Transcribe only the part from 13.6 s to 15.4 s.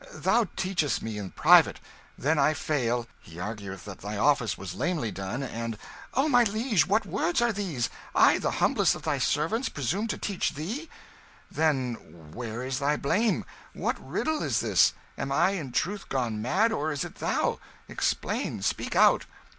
What riddle is this? Am